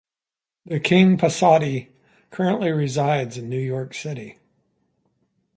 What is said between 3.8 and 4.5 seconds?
City.